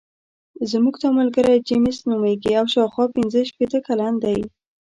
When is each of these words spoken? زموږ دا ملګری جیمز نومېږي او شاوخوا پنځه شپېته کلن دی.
زموږ 0.71 0.95
دا 1.03 1.09
ملګری 1.19 1.57
جیمز 1.67 1.97
نومېږي 2.09 2.51
او 2.59 2.65
شاوخوا 2.73 3.05
پنځه 3.15 3.39
شپېته 3.49 3.79
کلن 3.87 4.13
دی. 4.23 4.39